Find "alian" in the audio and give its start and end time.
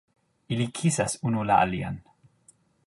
1.67-2.03